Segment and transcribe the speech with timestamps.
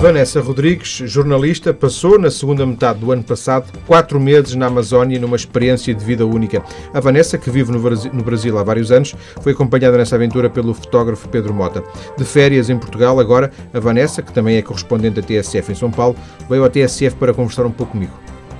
[0.00, 5.34] Vanessa Rodrigues, jornalista, passou na segunda metade do ano passado quatro meses na Amazónia numa
[5.34, 6.62] experiência de vida única.
[6.94, 11.28] A Vanessa, que vive no Brasil há vários anos, foi acompanhada nessa aventura pelo fotógrafo
[11.28, 11.82] Pedro Mota.
[12.16, 15.90] De férias em Portugal, agora, a Vanessa, que também é correspondente da TSF em São
[15.90, 16.14] Paulo,
[16.48, 18.12] veio à TSF para conversar um pouco comigo.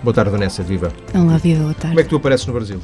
[0.02, 0.92] Boa tarde, Vanessa, viva.
[1.14, 1.88] Olá, viva, boa tarde.
[1.90, 2.80] Como é que tu apareces no Brasil?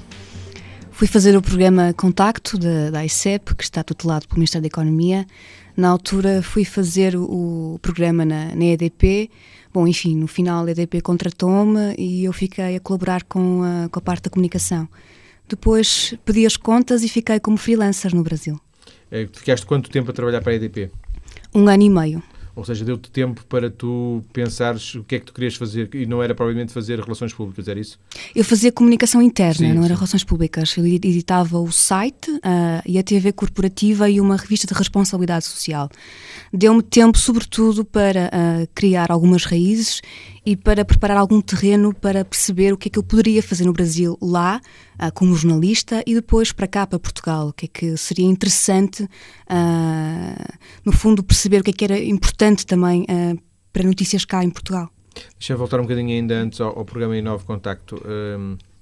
[0.95, 5.27] Fui fazer o programa Contacto da, da ICEP, que está tutelado pelo Ministério da Economia.
[5.77, 9.29] Na altura fui fazer o, o programa na, na, EDP.
[9.73, 13.99] Bom, enfim, no final a EDP contratou-me e eu fiquei a colaborar com a, com
[13.99, 14.89] a parte da comunicação.
[15.49, 18.61] Depois pedi as contas e fiquei como freelancer no Brasil.
[19.11, 20.93] É, ficaste quanto tempo a trabalhar para a EDP?
[21.53, 22.23] Um ano e meio.
[22.57, 26.07] Ou seja, deu-te tempo para tu pensares o que é que tu querias fazer e
[26.07, 27.99] não era provavelmente fazer relações públicas, era isso?
[28.35, 29.87] Eu fazia comunicação interna, sim, não sim.
[29.87, 30.77] era relações públicas.
[30.77, 32.41] Eu editava o site uh,
[32.87, 35.89] e a TV corporativa e uma revista de responsabilidade social.
[36.53, 40.01] Deu-me tempo, sobretudo, para uh, criar algumas raízes
[40.45, 43.73] e para preparar algum terreno para perceber o que é que eu poderia fazer no
[43.73, 44.61] Brasil lá,
[45.01, 49.05] uh, como jornalista, e depois para cá, para Portugal, o que é que seria interessante,
[49.05, 53.41] uh, no fundo, perceber o que é que era importante também uh,
[53.73, 54.91] para notícias cá em Portugal.
[55.39, 58.03] Deixa eu voltar um bocadinho ainda antes ao, ao programa Novo Contacto.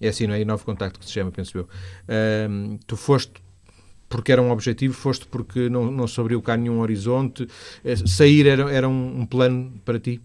[0.00, 0.42] É assim, não é?
[0.46, 1.68] Novo Contacto que se chama, penso eu.
[2.86, 3.34] Tu foste
[4.12, 7.48] porque era um objetivo, foste porque não, não se abriu cá nenhum horizonte?
[7.82, 10.20] Eh, sair era, era um, um plano para ti?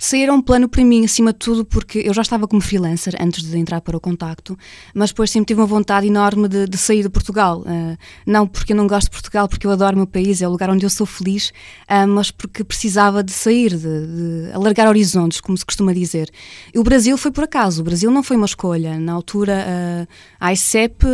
[0.00, 3.42] Sair um plano para mim, acima de tudo, porque eu já estava como freelancer antes
[3.42, 4.56] de entrar para o contacto,
[4.94, 7.62] mas depois sempre tive uma vontade enorme de, de sair de Portugal.
[7.62, 10.46] Uh, não porque eu não gosto de Portugal, porque eu adoro o meu país, é
[10.46, 11.52] o lugar onde eu sou feliz,
[11.90, 16.30] uh, mas porque precisava de sair, de, de, alargar horizontes, como se costuma dizer.
[16.72, 19.00] E o Brasil foi por acaso, o Brasil não foi uma escolha.
[19.00, 21.04] Na altura, uh, a ICEP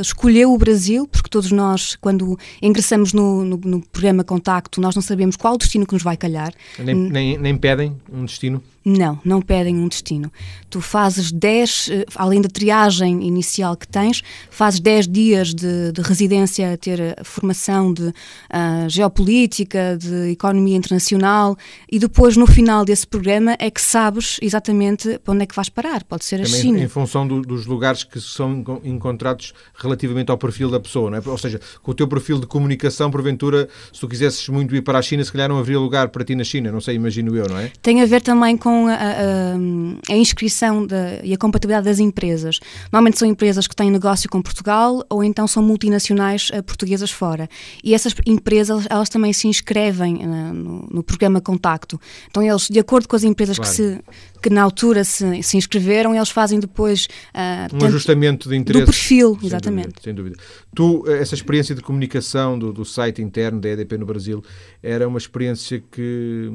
[0.00, 5.02] escolheu o Brasil, porque todos nós, quando ingressamos no, no, no programa Contacto, nós não
[5.02, 6.52] sabemos qual destino que nos vai calhar.
[6.78, 8.62] Nem, nem, nem pedem um destino?
[8.84, 10.30] Não, não pedem um destino.
[10.68, 16.02] Tu fazes 10, eh, além da triagem inicial que tens, fazes 10 dias de, de
[16.02, 18.12] residência, ter formação de uh,
[18.88, 21.56] geopolítica, de economia internacional
[21.90, 25.70] e depois no final desse programa é que sabes exatamente para onde é que vais
[25.70, 26.04] parar.
[26.04, 26.80] Pode ser Também a China.
[26.80, 31.22] Em função do, dos lugares que são encontrados relativamente ao perfil da pessoa, não é?
[31.24, 34.98] Ou seja, com o teu perfil de comunicação, porventura, se tu quisesses muito ir para
[34.98, 37.48] a China, se calhar não haveria lugar para ti na China, não sei, imagino eu,
[37.48, 37.72] não é?
[37.80, 42.60] Tem a ver também com a, inscrição de, e a compatibilidade das empresas.
[42.84, 47.48] Normalmente são empresas que têm negócio com Portugal ou então são multinacionais uh, portuguesas fora.
[47.82, 52.00] E essas empresas, elas também se inscrevem uh, no, no, programa Contacto.
[52.30, 53.70] Então eles, de acordo com as empresas claro.
[53.70, 54.00] que se
[54.44, 58.84] que na altura se, se inscreveram, eles fazem depois uh, um tanto, ajustamento de interesse
[58.84, 60.02] do perfil, exatamente.
[60.02, 60.36] Sem dúvida, sem dúvida.
[60.74, 64.44] Tu, essa experiência de comunicação do, do site interno da EDP no Brasil
[64.82, 66.50] era uma experiência que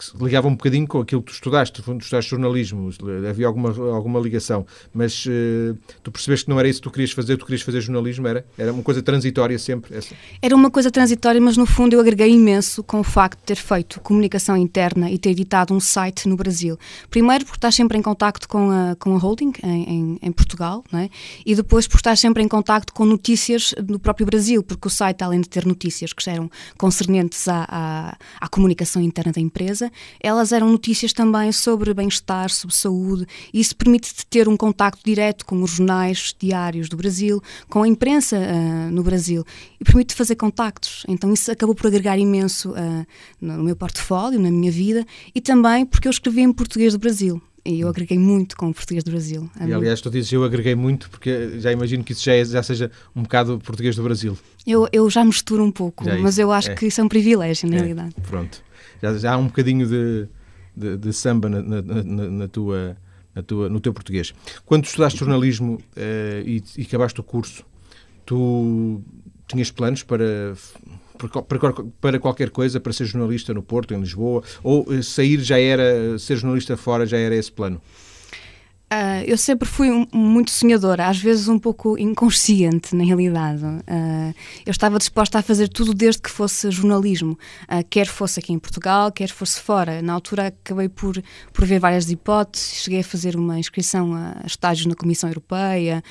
[0.00, 2.90] que ligava um bocadinho com aquilo que tu estudaste, tu estudaste jornalismo,
[3.28, 7.12] havia alguma, alguma ligação, mas uh, tu percebeste que não era isso que tu querias
[7.12, 8.44] fazer, tu querias fazer jornalismo, era?
[8.56, 9.96] Era uma coisa transitória sempre?
[9.96, 10.14] Essa?
[10.40, 13.56] Era uma coisa transitória, mas no fundo eu agreguei imenso com o facto de ter
[13.56, 16.78] feito comunicação interna e ter editado um site no Brasil.
[17.10, 20.84] Primeiro porque estás sempre em contacto com a, com a holding em, em, em Portugal,
[20.90, 21.10] não é?
[21.44, 25.22] e depois porque estás sempre em contacto com notícias do próprio Brasil, porque o site,
[25.22, 29.89] além de ter notícias que eram concernentes à, à, à comunicação interna da empresa,
[30.20, 35.44] elas eram notícias também sobre bem-estar, sobre saúde, e isso permite-te ter um contacto direto
[35.44, 39.44] com os jornais diários do Brasil, com a imprensa uh, no Brasil,
[39.80, 41.04] e permite fazer contactos.
[41.08, 43.06] Então isso acabou por agregar imenso uh,
[43.40, 47.40] no meu portfólio, na minha vida, e também porque eu escrevi em português do Brasil.
[47.64, 49.48] E eu agreguei muito com o português do Brasil.
[49.60, 52.62] E aliás, tu dizes eu agreguei muito porque já imagino que isso já, é, já
[52.62, 54.36] seja um bocado português do Brasil.
[54.66, 56.74] Eu, eu já misturo um pouco, já é mas eu acho é.
[56.74, 57.78] que isso é um privilégio, na é.
[57.78, 58.14] realidade.
[58.28, 58.62] Pronto
[59.02, 60.28] já, já há um bocadinho de,
[60.76, 62.96] de, de samba na, na, na, na, tua,
[63.46, 64.32] tua, no teu português.
[64.64, 67.64] Quando estudaste jornalismo uh, e, e acabaste o curso,
[68.24, 69.02] tu
[69.46, 70.54] tinhas planos para
[71.28, 75.58] para, para qualquer coisa, para ser jornalista no Porto, em Lisboa, ou eh, sair já
[75.58, 77.80] era, ser jornalista fora já era esse plano?
[78.92, 83.62] Uh, eu sempre fui um, muito sonhadora, às vezes um pouco inconsciente, na realidade.
[83.62, 84.34] Uh,
[84.66, 87.38] eu estava disposta a fazer tudo desde que fosse jornalismo,
[87.68, 90.02] uh, quer fosse aqui em Portugal, quer fosse fora.
[90.02, 91.22] Na altura acabei por,
[91.52, 96.02] por ver várias hipóteses, cheguei a fazer uma inscrição a estágios na Comissão Europeia,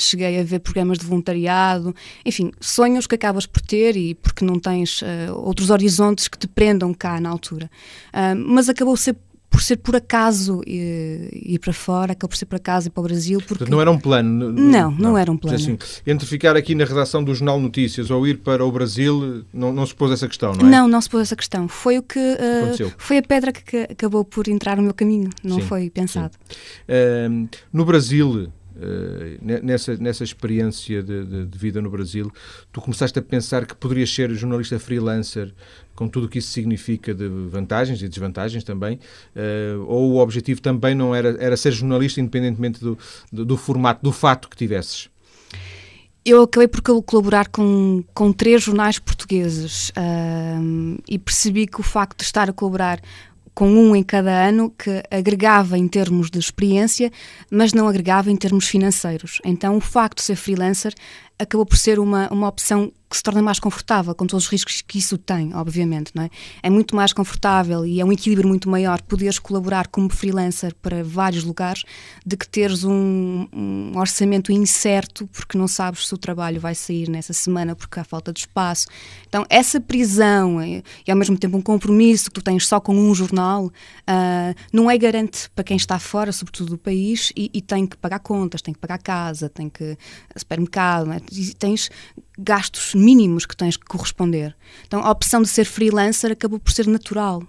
[0.00, 1.94] cheguei a ver programas de voluntariado,
[2.24, 5.02] enfim, sonhos que acabas por ter e porque não tens
[5.34, 7.70] outros horizontes que te prendam cá na altura.
[8.46, 9.16] mas acabou ser
[9.52, 13.04] por ser por acaso ir para fora, acabou por ser por acaso ir para o
[13.04, 13.40] Brasil.
[13.46, 13.70] Porque...
[13.70, 14.50] Não era um plano?
[14.50, 15.56] Não, não, não era um plano.
[15.56, 19.70] Assim, entre ficar aqui na redação do Jornal Notícias ou ir para o Brasil, não,
[19.70, 20.70] não se pôs essa questão, não é?
[20.70, 21.68] Não, não se pôs essa questão.
[21.68, 25.60] Foi o que uh, foi a pedra que, acabou por entrar no meu caminho, não
[25.60, 26.34] sim, foi pensado.
[26.88, 28.50] Uh, no Brasil,
[29.62, 32.30] nessa, nessa experiência de, de, de, vida no Brasil,
[32.72, 35.52] tu começaste a pensar que poderias ser jornalista freelancer
[35.94, 38.98] com tudo o que isso significa de vantagens e desvantagens também,
[39.36, 42.98] uh, ou o objetivo também não era, era ser jornalista independentemente do,
[43.32, 45.10] do, do formato, do fato que tivesses?
[46.24, 49.90] Eu acabei por colaborar com, com três jornais portugueses
[51.08, 53.00] e percebi que o facto de estar a colaborar
[53.54, 57.10] com um em cada ano que agregava em termos de experiência,
[57.50, 59.40] mas não agregava em termos financeiros.
[59.44, 60.94] Então, o facto de ser freelancer
[61.42, 64.80] acabou por ser uma, uma opção que se torna mais confortável, com todos os riscos
[64.80, 66.30] que isso tem, obviamente, não é?
[66.62, 71.04] É muito mais confortável e é um equilíbrio muito maior poderes colaborar como freelancer para
[71.04, 71.84] vários lugares
[72.24, 77.06] do que teres um, um, orçamento incerto porque não sabes se o trabalho vai sair
[77.06, 78.86] nessa semana porque há falta de espaço.
[79.28, 83.14] Então, essa prisão e, ao mesmo tempo um compromisso que tu tens só com um
[83.14, 87.86] jornal uh, não é garante para quem está fora, sobretudo do país, e, e, tem
[87.86, 89.98] que pagar contas, tem que pagar casa, tem que
[90.34, 91.20] supermercado, é?
[91.58, 91.90] Tens
[92.38, 94.54] gastos mínimos que tens que corresponder.
[94.86, 97.42] Então a opção de ser freelancer acabou por ser natural.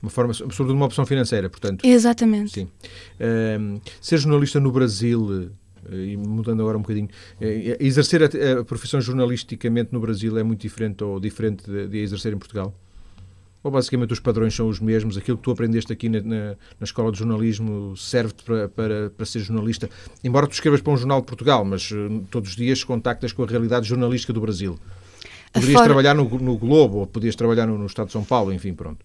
[0.00, 1.84] Uma forma, sobretudo uma opção financeira, portanto.
[1.84, 2.52] Exatamente.
[2.52, 2.64] Sim.
[2.64, 8.64] Uh, ser jornalista no Brasil, uh, e mudando agora um bocadinho, uh, exercer a, a,
[8.64, 12.74] profissão jornalisticamente no Brasil é muito diferente ou diferente de, de exercer em Portugal?
[13.62, 16.46] Ou basicamente os padrões são os mesmos, aquilo que tu aprendeste aqui na, na,
[16.80, 19.88] na escola de jornalismo serve-te para, para, para, ser jornalista,
[20.22, 23.42] embora tu escrevas para um jornal de Portugal, mas uh, todos os dias contactas com
[23.42, 24.78] a realidade jornalística do Brasil.
[25.52, 25.86] Poderias forma...
[25.86, 29.04] trabalhar no, no, Globo, ou podias trabalhar no, no, Estado de São Paulo, enfim, pronto.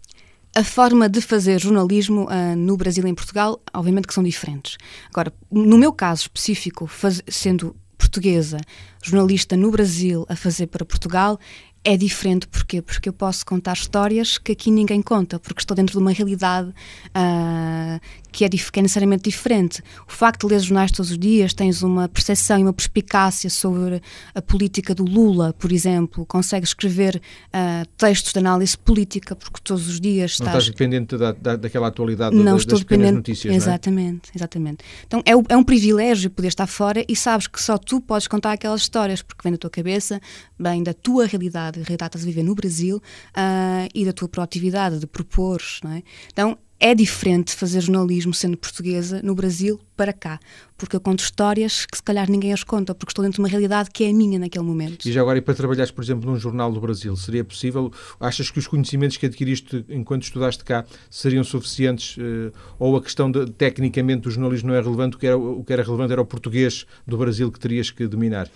[0.55, 4.77] A forma de fazer jornalismo uh, no Brasil e em Portugal, obviamente que são diferentes.
[5.09, 8.57] Agora, no meu caso específico, faz, sendo portuguesa,
[9.03, 11.37] jornalista no Brasil a fazer para Portugal,
[11.87, 12.81] é diferente, porquê?
[12.81, 16.67] Porque eu posso contar histórias que aqui ninguém conta, porque estou dentro de uma realidade
[16.67, 18.01] uh,
[18.37, 19.81] que, é, que é necessariamente diferente.
[20.07, 23.99] O facto de ler jornais todos os dias, tens uma percepção e uma perspicácia sobre
[24.35, 29.87] a política do Lula, por exemplo, consegues escrever uh, textos de análise política, porque todos
[29.87, 30.51] os dias estás...
[30.51, 34.37] Não estás dependente da, da, daquela atualidade não das, estou das dependente, notícias, Exatamente, é?
[34.37, 34.85] exatamente.
[35.07, 38.51] Então é, é um privilégio poder estar fora e sabes que só tu podes contar
[38.51, 40.21] aquelas histórias, porque vem da tua cabeça,
[40.59, 44.29] vem da tua realidade, a realidade estás a viver no Brasil, uh, e da tua
[44.29, 46.03] proatividade de propor, não é?
[46.31, 50.39] Então é diferente fazer jornalismo sendo portuguesa no Brasil para cá,
[50.77, 53.47] porque eu conto histórias que se calhar ninguém as conta, porque estou dentro de uma
[53.47, 55.07] realidade que é a minha naquele momento.
[55.07, 57.91] E já agora, e para trabalhares, por exemplo, num jornal do Brasil, seria possível?
[58.19, 62.15] Achas que os conhecimentos que adquiriste enquanto estudaste cá seriam suficientes?
[62.19, 65.63] Eh, ou a questão de, tecnicamente, do jornalismo não é relevante, o que, era, o
[65.63, 68.47] que era relevante era o português do Brasil que terias que dominar?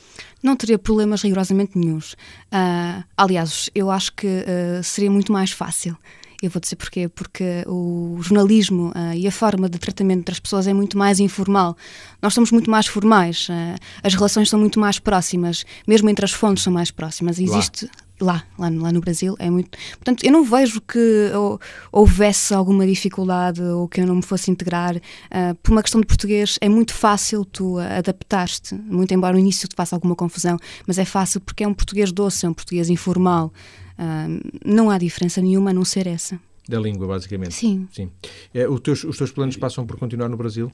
[0.44, 2.14] Não teria problemas rigorosamente nenhums.
[2.54, 5.98] Uh, aliás, eu acho que uh, seria muito mais fácil
[6.42, 7.08] eu vou dizer porquê.
[7.08, 11.76] Porque o jornalismo uh, e a forma de tratamento das pessoas é muito mais informal.
[12.22, 16.32] Nós somos muito mais formais, uh, as relações são muito mais próximas, mesmo entre as
[16.32, 17.40] fontes são mais próximas.
[17.40, 17.86] Existe.
[18.20, 18.44] Lá.
[18.56, 19.76] Lá, lá, no Brasil é muito.
[19.94, 21.60] Portanto, eu não vejo que ou,
[21.92, 24.96] houvesse alguma dificuldade ou que eu não me fosse integrar.
[24.96, 29.68] Uh, por uma questão de português, é muito fácil tu adaptar-te, muito embora no início
[29.68, 32.92] te faça alguma confusão, mas é fácil porque é um português doce, é um português
[32.92, 33.52] informal.
[33.98, 36.40] Uh, não há diferença nenhuma a não ser essa.
[36.68, 37.54] Da língua, basicamente.
[37.54, 37.88] Sim.
[37.92, 38.10] Sim.
[38.54, 40.72] É, os, teus, os teus planos passam por continuar no Brasil?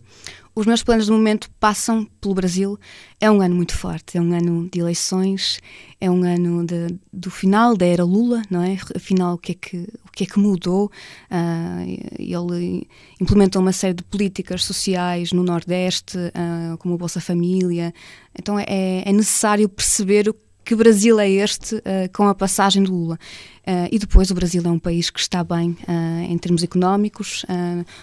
[0.53, 2.77] Os meus planos de momento passam pelo Brasil.
[3.21, 5.59] É um ano muito forte, é um ano de eleições,
[6.00, 8.77] é um ano de, do final da era Lula, não é?
[8.95, 10.91] Afinal, o que é que, o que, é que mudou?
[11.31, 12.88] Uh, ele
[13.21, 17.93] implementou uma série de políticas sociais no Nordeste, uh, como o Bolsa Família.
[18.38, 20.33] Então é, é necessário perceber o
[20.67, 21.81] que Brasil é este uh,
[22.13, 23.17] com a passagem do Lula.
[23.65, 27.45] Uh, e depois o Brasil é um país que está bem uh, em termos económicos,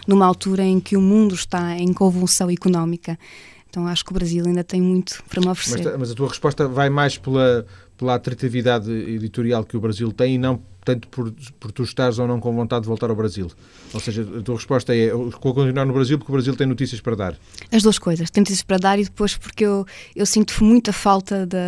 [0.08, 3.18] numa altura em que o mundo está em convulsão económica.
[3.68, 5.84] Então acho que o Brasil ainda tem muito para me oferecer.
[5.84, 7.66] Mas, mas a tua resposta vai mais pela,
[7.98, 12.28] pela atratividade editorial que o Brasil tem e não tanto por, por tu estares ou
[12.28, 13.50] não com vontade de voltar ao Brasil?
[13.92, 17.00] Ou seja, a tua resposta é vou continuar no Brasil porque o Brasil tem notícias
[17.00, 17.36] para dar?
[17.72, 18.30] As duas coisas.
[18.30, 21.58] Tem notícias para dar e depois porque eu, eu sinto muita falta da,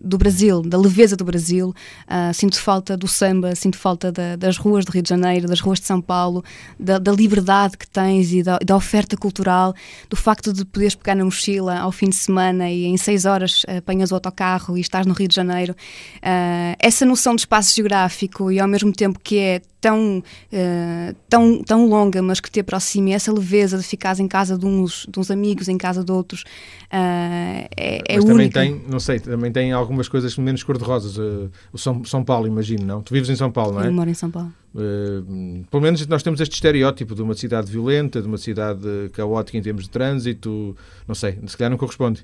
[0.00, 4.56] do Brasil, da leveza do Brasil, uh, sinto falta do samba, sinto falta da, das
[4.56, 6.42] ruas do Rio de Janeiro, das ruas de São Paulo,
[6.78, 9.74] da, da liberdade que tens e da, da, oferta cultural,
[10.08, 13.64] do facto de poderes pegar na mochila ao fim de semana e em seis horas
[13.66, 15.72] apanhas o autocarro e estás no Rio de Janeiro.
[16.16, 21.62] Uh, essa noção de espaço geográfico e ao mesmo tempo que é tão, uh, tão,
[21.62, 25.18] tão longa, mas que te aproxima, essa leveza de ficares em casa de uns, de
[25.18, 28.60] uns amigos, em casa de outros, uh, é, é mas também única.
[28.60, 31.16] tem, não sei, também tem algumas coisas menos cor-de-rosas.
[31.16, 33.02] Uh, o São, São Paulo, imagino, não?
[33.02, 33.86] Tu vives em São Paulo, não é?
[33.86, 34.52] Eu moro em São Paulo.
[34.72, 39.62] Pelo menos nós temos este estereótipo de uma cidade violenta, de uma cidade caótica em
[39.62, 40.76] termos de trânsito,
[41.08, 42.22] não sei, se calhar não corresponde.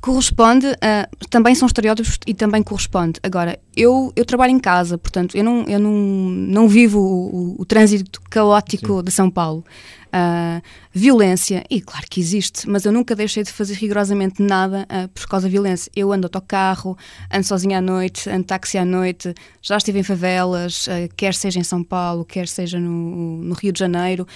[0.00, 3.18] Corresponde, uh, também são estereótipos e também corresponde.
[3.22, 7.64] Agora, eu, eu trabalho em casa, portanto, eu não, eu não, não vivo o, o,
[7.64, 9.04] trânsito caótico Sim.
[9.04, 9.64] de São Paulo
[10.08, 10.62] uh,
[10.92, 15.26] violência, e claro que existe, mas eu nunca deixei de fazer rigorosamente nada uh, por
[15.26, 15.90] causa da violência.
[15.94, 16.96] Eu ando autocarro,
[17.32, 21.58] ando sozinha à noite, ando táxi à noite, já estive em favelas, uh, quer seja
[21.58, 24.26] em São Paulo, quer seja no, no Rio de Janeiro.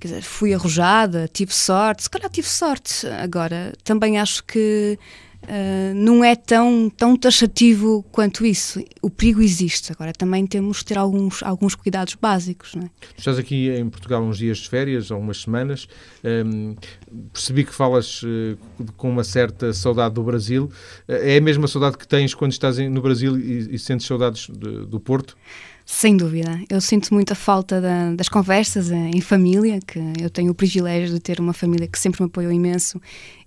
[0.00, 3.06] quer dizer, fui arrojada, tive sorte, se calhar tive sorte.
[3.06, 4.98] Agora, também acho que
[5.44, 8.84] Uh, não é tão, tão taxativo quanto isso.
[9.00, 9.92] O perigo existe.
[9.92, 12.74] Agora, também temos de ter alguns, alguns cuidados básicos.
[12.74, 12.90] Não é?
[13.16, 15.88] Estás aqui em Portugal uns dias de férias, algumas semanas.
[16.24, 16.74] Um,
[17.32, 18.58] percebi que falas uh,
[18.96, 20.64] com uma certa saudade do Brasil.
[21.08, 24.48] Uh, é a mesma saudade que tens quando estás no Brasil e, e sentes saudades
[24.48, 25.36] de, do Porto?
[25.90, 26.60] Sem dúvida.
[26.68, 31.18] Eu sinto muita falta da, das conversas em família, que eu tenho o privilégio de
[31.18, 33.00] ter uma família que sempre me apoiou imenso.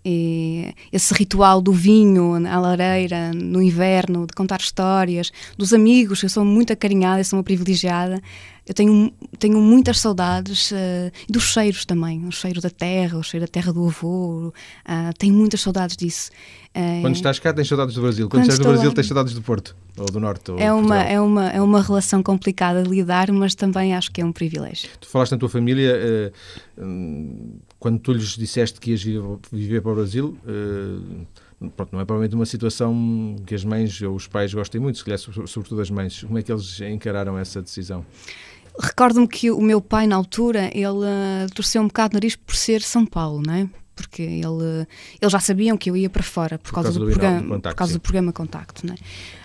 [0.04, 6.30] E esse ritual do vinho à lareira, no inverno, de contar histórias, dos amigos, eu
[6.30, 8.20] sou muito acarinhada, eu sou uma privilegiada.
[8.72, 13.46] Eu tenho, tenho muitas saudades uh, dos cheiros também, o cheiro da terra, o cheiro
[13.46, 14.48] da terra do avô.
[14.48, 14.54] Uh,
[15.18, 16.32] tenho muitas saudades disso.
[16.74, 18.30] Uh, quando estás cá, tens saudades do Brasil.
[18.30, 18.96] Quando, quando estás no Brasil, lá...
[18.96, 20.52] tens saudades do Porto ou do Norte.
[20.52, 24.22] Ou é, uma, é, uma, é uma relação complicada de lidar, mas também acho que
[24.22, 24.90] é um privilégio.
[25.02, 26.32] Tu falaste na tua família,
[27.78, 29.04] quando tu lhes disseste que ias
[29.52, 30.38] viver para o Brasil
[31.76, 35.04] pronto, não é provavelmente uma situação que as mães ou os pais gostem muito, se
[35.04, 36.24] calhar sobretudo as mães.
[36.24, 38.06] Como é que eles encararam essa decisão?
[38.80, 42.56] Recordo-me que o meu pai, na altura, ele uh, torceu um bocado o nariz por
[42.56, 43.70] ser São Paulo, não é?
[43.96, 44.88] Porque ele,
[45.22, 47.76] eles já sabiam que eu ia para fora por, por causa, do, do, programa, contacto,
[47.76, 48.98] por causa do programa Contacto, não é?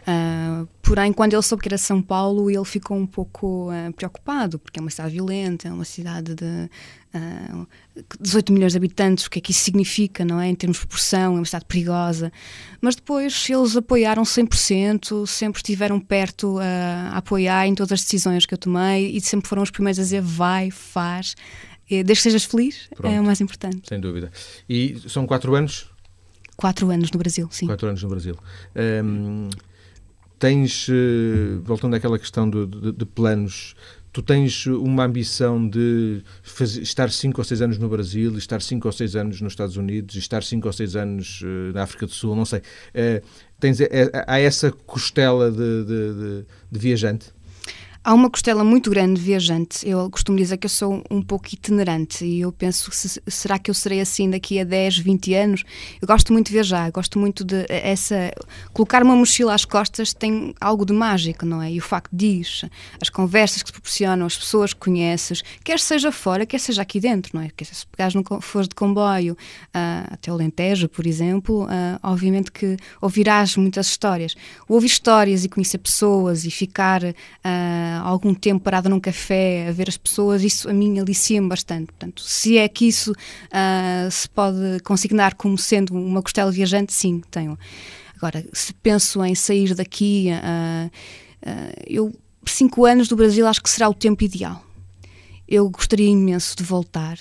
[0.07, 4.57] Uh, porém, quando ele soube que era São Paulo, ele ficou um pouco uh, preocupado,
[4.57, 6.71] porque é uma cidade violenta, é uma cidade de
[7.13, 7.67] uh,
[8.21, 10.49] 18 milhões de habitantes, o que é que isso significa, não é?
[10.49, 12.33] Em termos de proporção, é uma cidade perigosa.
[12.81, 18.55] Mas depois eles apoiaram 100%, sempre estiveram perto a apoiar em todas as decisões que
[18.55, 21.35] eu tomei e sempre foram os primeiros a dizer vai, faz.
[21.89, 23.15] Desde que sejas feliz, Pronto.
[23.15, 23.89] é o mais importante.
[23.89, 24.31] Sem dúvida.
[24.69, 25.89] E são quatro anos?
[26.57, 27.67] Quatro anos no Brasil, sim.
[27.67, 28.37] Quatro anos no Brasil.
[29.05, 29.51] Um,
[30.39, 33.75] tens, uh, voltando àquela questão de, de, de, planos,
[34.11, 38.89] tu tens uma ambição de fazer, estar cinco ou seis anos no Brasil, estar cinco
[38.89, 42.13] ou seis anos nos Estados Unidos, estar cinco ou seis anos uh, na África do
[42.13, 42.61] Sul, não sei.
[42.61, 43.23] Uh,
[43.61, 43.79] tens,
[44.27, 47.36] há essa costela de, de, de viajante?
[48.07, 49.81] Há uma costela muito grande viajante.
[49.85, 53.69] Eu costumo dizer que eu sou um pouco itinerante e eu penso, se, será que
[53.69, 55.65] eu serei assim daqui a 10, 20 anos?
[56.01, 58.31] Eu gosto muito de viajar, gosto muito de essa.
[58.73, 61.73] Colocar uma mochila às costas tem algo de mágico, não é?
[61.73, 62.71] E o facto disso,
[63.03, 67.01] as conversas que se proporcionam, as pessoas que conheces, quer seja fora, quer seja aqui
[67.01, 67.49] dentro, não é?
[67.49, 72.53] Porque se pegares no, fores de comboio uh, até o Alentejo, por exemplo, uh, obviamente
[72.53, 74.37] que ouvirás muitas histórias.
[74.69, 77.03] Ouvir histórias e conhecer pessoas e ficar.
[77.03, 81.87] Uh, algum tempo parada num café a ver as pessoas, isso a mim alicia-me bastante.
[81.87, 87.23] Portanto, se é que isso uh, se pode consignar como sendo uma costela viajante, sim,
[87.31, 87.59] tenho.
[88.17, 93.71] Agora, se penso em sair daqui, uh, uh, eu, cinco anos do Brasil acho que
[93.71, 94.65] será o tempo ideal.
[95.49, 97.21] Eu gostaria imenso de voltar,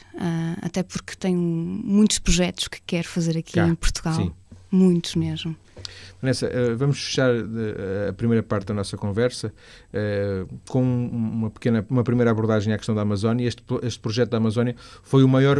[0.59, 4.15] até porque tenho muitos projetos que quero fazer aqui Cá, em Portugal.
[4.15, 4.31] Sim.
[4.71, 5.55] Muitos mesmo.
[6.21, 9.53] Vanessa, eh, vamos fechar eh, a primeira parte da nossa conversa
[9.93, 13.47] eh, com uma pequena, uma primeira abordagem à questão da Amazónia.
[13.47, 15.59] Este, este projeto da Amazónia foi o maior,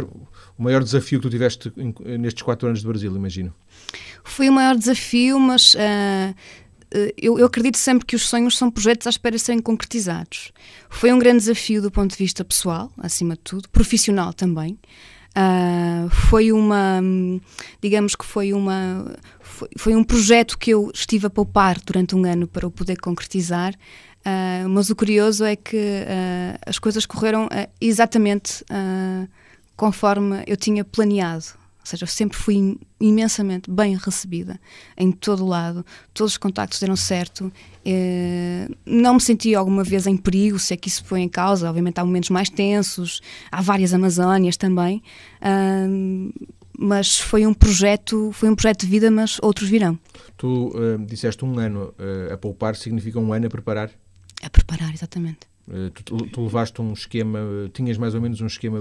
[0.58, 1.72] o maior desafio que tu tiveste
[2.18, 3.54] nestes quatro anos de Brasil, imagino.
[4.24, 6.34] Foi o maior desafio, mas uh,
[7.16, 10.52] eu, eu, acredito sempre que os sonhos são projetos à espera de serem concretizados.
[10.88, 14.78] Foi um grande desafio do ponto de vista pessoal, acima de tudo, profissional também.
[15.36, 17.02] Uh, foi uma,
[17.82, 22.24] digamos que foi uma, foi, foi, um projeto que eu estive a poupar durante um
[22.24, 27.50] ano para o poder concretizar, uh, mas o curioso é que uh, as coisas correram
[27.78, 28.64] exatamente
[29.76, 31.65] conforme eu tinha planeado.
[31.86, 34.58] Ou seja, eu sempre fui imensamente bem recebida
[34.96, 37.52] em todo o lado, todos os contactos deram certo.
[37.84, 41.68] Eh, não me senti alguma vez em perigo, se é que isso foi em causa.
[41.68, 43.20] Obviamente há momentos mais tensos,
[43.52, 45.00] há várias Amazónias também.
[46.76, 49.96] mas foi um projeto, foi um projeto de vida, mas outros virão.
[50.36, 53.90] Tu uh, disseste um ano uh, a poupar, significa um ano a preparar?
[54.42, 55.46] A preparar, exatamente.
[55.68, 57.38] Uh, tu, tu, levaste um esquema,
[57.72, 58.78] tinhas mais ou menos um esquema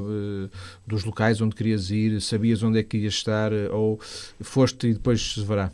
[0.85, 3.99] dos locais onde querias ir, sabias onde é que ias estar ou
[4.41, 5.71] foste e depois se verá?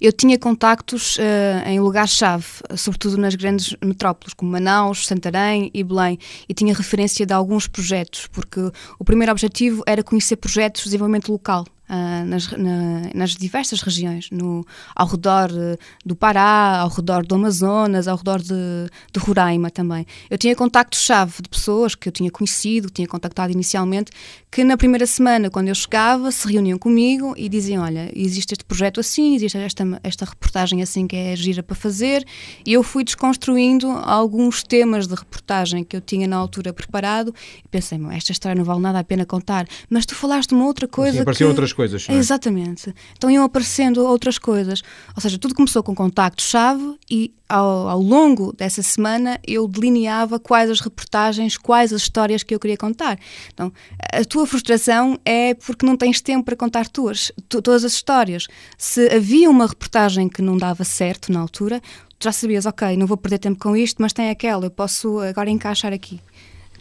[0.00, 1.18] Eu tinha contactos
[1.66, 7.32] em lugares-chave, sobretudo nas grandes metrópoles, como Manaus, Santarém e Belém, e tinha referência de
[7.32, 8.60] alguns projetos, porque
[8.98, 14.28] o primeiro objetivo era conhecer projetos de desenvolvimento local uh, nas, na, nas, diversas regiões,
[14.30, 19.70] no, ao redor uh, do Pará, ao redor do Amazonas, ao redor de, de Roraima
[19.70, 20.06] também.
[20.30, 24.10] Eu tinha contactos-chave de pessoas que eu tinha conhecido, que tinha contactado inicialmente,
[24.50, 28.64] que na primeira semana, quando eu chegava, se reuniam comigo e diziam: Olha, existe este
[28.64, 32.24] projeto assim, existe esta, esta reportagem assim que é gira para fazer,
[32.66, 37.34] e eu fui desconstruindo alguns temas de reportagem que eu tinha na altura preparado
[37.64, 40.66] e pensei: esta história não vale nada a pena contar, mas tu falaste de uma
[40.66, 41.18] outra coisa.
[41.18, 41.44] Sim, que...
[41.44, 42.08] outras coisas coisas.
[42.08, 42.14] É?
[42.14, 42.94] Exatamente.
[43.16, 44.82] Então iam aparecendo outras coisas.
[45.14, 50.70] Ou seja, tudo começou com contacto-chave e ao, ao, longo dessa semana eu delineava quais
[50.70, 53.18] as reportagens, quais as histórias que eu queria contar.
[53.52, 53.72] Então,
[54.12, 58.46] a tua frustração é porque não tens tempo para contar tuas, tu, todas as histórias.
[58.78, 61.80] Se havia uma reportagem que não dava certo na altura,
[62.18, 65.18] tu já sabias, ok, não vou perder tempo com isto, mas tem aquela, eu posso
[65.18, 66.20] agora encaixar aqui.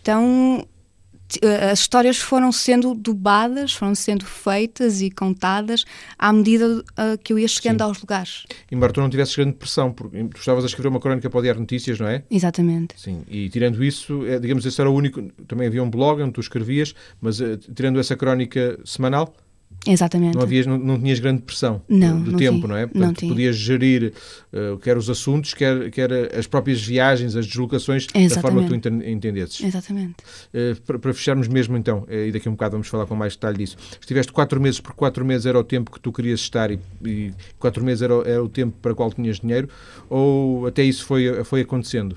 [0.01, 0.65] Então,
[1.71, 5.85] as histórias foram sendo dubadas, foram sendo feitas e contadas
[6.17, 6.83] à medida uh,
[7.23, 7.83] que eu ia chegando Sim.
[7.83, 8.45] aos lugares.
[8.71, 11.41] Embora tu não tivesses grande pressão, porque tu estavas a escrever uma crónica para o
[11.41, 12.23] Diário Notícias, não é?
[12.29, 12.95] Exatamente.
[12.97, 15.21] Sim, e tirando isso, é, digamos, esse era o único.
[15.47, 19.33] Também havia um blog onde tu escrevias, mas uh, tirando essa crónica semanal,
[19.85, 20.35] Exatamente.
[20.35, 22.67] Não, havias, não, não tinhas grande pressão não, de não tempo, tinha.
[22.67, 22.85] não é?
[22.85, 23.31] Portanto, não tinha.
[23.31, 24.13] podias gerir
[24.53, 28.35] uh, quer os assuntos, quer, quer as próprias viagens, as deslocações, Exatamente.
[28.35, 29.61] da forma que tu entendesses.
[29.61, 30.15] Exatamente.
[30.53, 33.15] Uh, para, para, fecharmos mesmo então, uh, e daqui a um bocado vamos falar com
[33.15, 36.41] mais detalhe disso, estiveste quatro meses, por quatro meses era o tempo que tu querias
[36.41, 39.67] estar e, e quatro meses era, era o tempo para o qual tinhas dinheiro,
[40.07, 42.15] ou até isso foi, foi acontecendo?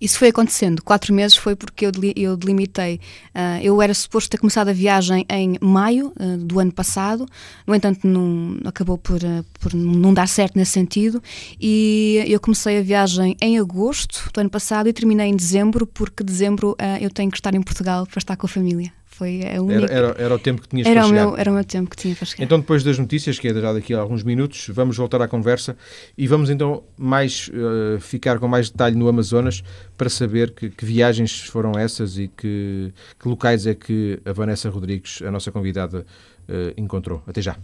[0.00, 0.82] Isso foi acontecendo.
[0.82, 3.00] Quatro meses foi porque eu, eu delimitei.
[3.34, 7.26] Uh, eu era suposto ter começado a viagem em maio uh, do ano passado,
[7.66, 11.22] no entanto, não, acabou por, uh, por não dar certo nesse sentido.
[11.60, 16.24] E eu comecei a viagem em agosto do ano passado e terminei em dezembro, porque
[16.24, 18.92] dezembro eu tenho que estar em Portugal para estar com a família.
[19.16, 19.92] Foi a única...
[19.92, 21.26] era, era, era o tempo que tinhas era para o chegar.
[21.26, 22.42] Meu, era o meu tempo que tinha para chegar.
[22.42, 25.76] Então, depois das notícias, que é já daqui a alguns minutos, vamos voltar à conversa
[26.18, 29.62] e vamos então mais uh, ficar com mais detalhe no Amazonas
[29.96, 34.68] para saber que, que viagens foram essas e que, que, locais é que a Vanessa
[34.68, 36.04] Rodrigues, a nossa convidada,
[36.48, 37.22] uh, encontrou.
[37.24, 37.56] Até já.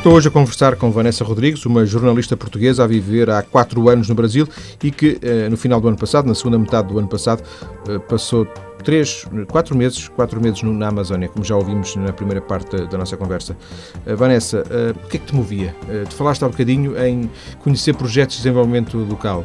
[0.00, 4.08] Estou hoje a conversar com Vanessa Rodrigues, uma jornalista portuguesa a viver há quatro anos
[4.08, 4.48] no Brasil
[4.82, 7.42] e que eh, no final do ano passado, na segunda metade do ano passado,
[7.86, 8.46] eh, passou
[8.82, 13.14] três, quatro meses, quatro meses na Amazónia, como já ouvimos na primeira parte da nossa
[13.14, 13.54] conversa.
[14.06, 14.64] Eh, Vanessa,
[15.04, 15.76] o que é que te movia?
[16.08, 17.30] Tu falaste há um bocadinho em
[17.62, 19.44] conhecer projetos de desenvolvimento local.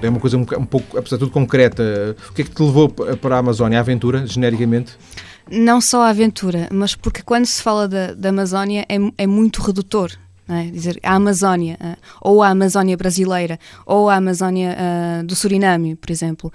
[0.00, 2.14] É uma coisa um pouco, apesar de tudo, concreta.
[2.28, 3.78] O que é que te levou para a Amazónia?
[3.78, 4.96] A aventura, genericamente?
[5.50, 9.60] Não só a aventura, mas porque quando se fala da, da Amazónia é, é muito
[9.62, 10.12] redutor.
[10.48, 10.64] É?
[10.64, 16.10] Dizer a Amazónia, uh, ou a Amazónia brasileira, ou a Amazónia uh, do Suriname, por
[16.10, 16.52] exemplo.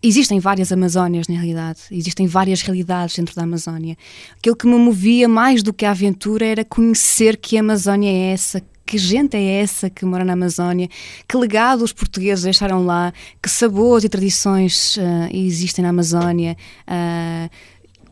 [0.00, 1.80] Existem várias Amazónias, na realidade.
[1.90, 3.96] Existem várias realidades dentro da Amazónia.
[4.38, 8.32] Aquilo que me movia mais do que a aventura era conhecer que a Amazónia é
[8.32, 10.88] essa, que gente é essa que mora na Amazónia,
[11.26, 16.56] que legado os portugueses deixaram lá, que sabores e tradições uh, existem na Amazónia.
[16.86, 17.50] Uh,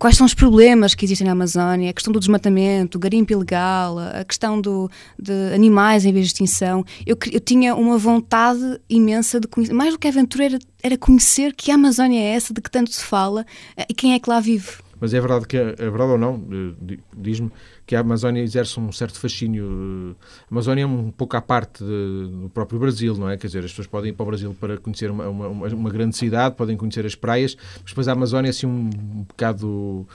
[0.01, 3.99] quais são os problemas que existem na Amazónia, a questão do desmatamento, o garimpo ilegal,
[3.99, 6.83] a questão do, de animais em vez de extinção.
[7.07, 11.55] Eu, eu tinha uma vontade imensa de conhecer, mais do que a aventura, era, conhecer
[11.55, 13.45] que a Amazónia é essa de que tanto se fala
[13.77, 14.71] eh, e quem é que lá vive.
[14.99, 16.43] Mas é verdade que é, é verdade ou não?
[16.51, 17.53] Eh, diz-me
[17.90, 20.16] que a Amazónia exerce um certo fascínio.
[20.42, 23.37] A Amazónia é um pouco à parte de, do próprio Brasil, não é?
[23.37, 26.16] Quer dizer, as pessoas podem ir para o Brasil para conhecer uma, uma, uma grande
[26.16, 28.90] cidade, podem conhecer as praias, mas depois a Amazónia é assim um,
[29.26, 30.07] bocado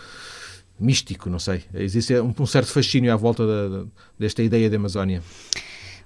[0.79, 1.63] místico, não sei.
[1.73, 3.83] Existe um, um certo fascínio à volta da,
[4.17, 5.21] desta ideia de Amazónia.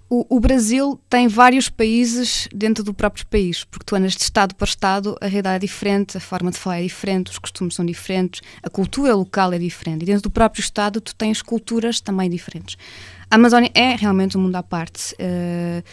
[0.10, 4.56] O, o, Brasil tem vários países dentro do próprio país, porque tu andas de Estado
[4.56, 7.86] para Estado, a realidade é diferente, a forma de falar é diferente, os costumes são
[7.86, 10.02] diferentes, a cultura local é diferente.
[10.02, 12.76] E dentro do próprio Estado tu tens culturas também diferentes.
[13.30, 15.14] A Amazónia é realmente um mundo à parte.
[15.14, 15.84] Uh,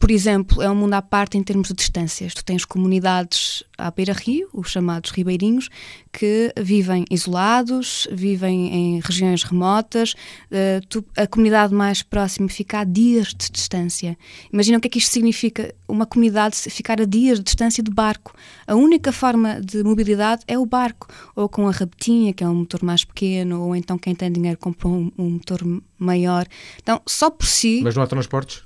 [0.00, 2.32] por exemplo, é um mundo à parte em termos de distâncias.
[2.32, 5.68] Tu tens comunidades à beira-rio, os chamados ribeirinhos,
[6.10, 10.14] que vivem isolados, vivem em regiões remotas.
[10.50, 14.16] Uh, tu, a comunidade mais próxima fica a dias de distância.
[14.50, 17.90] Imagina o que é que isto significa: uma comunidade ficar a dias de distância de
[17.90, 18.34] barco.
[18.66, 22.54] A única forma de mobilidade é o barco, ou com a rabetinha, que é um
[22.54, 25.60] motor mais pequeno, ou então quem tem dinheiro compra um, um motor
[25.98, 26.46] maior.
[26.82, 27.82] Então, só por si.
[27.84, 28.62] Mas não há transportes?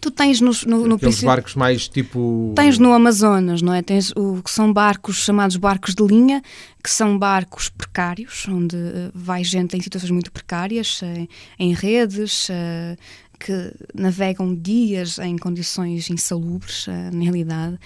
[0.00, 2.52] Tu tens no, no, no Aqueles barcos mais tipo.
[2.56, 3.82] Tens no Amazonas, não é?
[3.82, 6.42] Tens o que são barcos chamados barcos de linha,
[6.82, 12.48] que são barcos precários, onde uh, vai gente em situações muito precárias, uh, em redes,
[12.48, 12.96] uh,
[13.38, 17.78] que navegam dias em condições insalubres, na realidade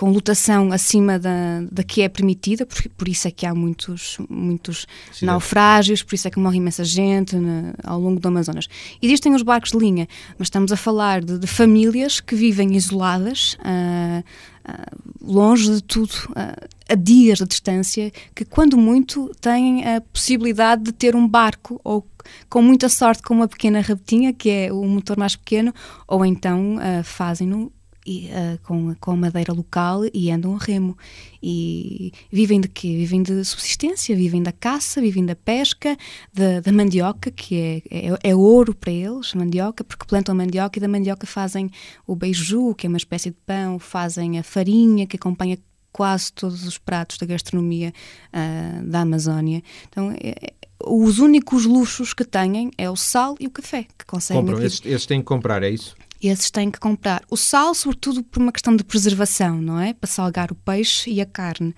[0.00, 4.16] com lotação acima da, da que é permitida, por, por isso é que há muitos,
[4.30, 4.86] muitos
[5.20, 8.66] naufrágios, por isso é que morre imensa gente na, ao longo do Amazonas.
[9.02, 10.08] Existem os barcos de linha,
[10.38, 14.24] mas estamos a falar de, de famílias que vivem isoladas, uh,
[14.70, 20.82] uh, longe de tudo, uh, a dias de distância, que quando muito têm a possibilidade
[20.82, 22.06] de ter um barco ou
[22.48, 25.74] com muita sorte com uma pequena rabetinha, que é o motor mais pequeno,
[26.08, 27.70] ou então fazem-no
[28.06, 30.96] e, uh, com, com a madeira local e andam a remo.
[31.42, 32.88] E vivem de quê?
[32.96, 35.96] Vivem de subsistência, vivem da caça, vivem da pesca,
[36.32, 40.80] da, da mandioca, que é, é, é, ouro para eles, mandioca, porque plantam mandioca e
[40.80, 41.70] da mandioca fazem
[42.06, 45.58] o beiju, que é uma espécie de pão, fazem a farinha, que acompanha
[45.92, 47.92] quase todos os pratos da gastronomia
[48.28, 49.62] uh, da Amazónia.
[49.88, 54.06] Então, é, é, os únicos luxos que têm é o sal e o café que
[54.06, 54.42] conseguem.
[54.42, 55.94] Compram, esses, esses têm que comprar, é isso?
[56.28, 57.22] Esses têm que comprar.
[57.30, 59.94] O sal, sobretudo por uma questão de preservação, não é?
[59.94, 61.70] Para salgar o peixe e a carne.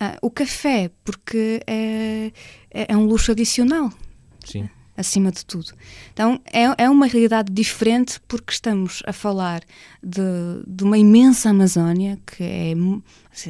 [0.00, 2.32] Uh, o café, porque é,
[2.70, 3.90] é, é, um luxo adicional.
[4.44, 4.68] Sim.
[4.96, 5.72] Acima de tudo.
[6.12, 9.62] Então, é, é uma realidade diferente porque estamos a falar
[10.02, 10.22] de,
[10.66, 12.72] de uma imensa Amazónia, que é.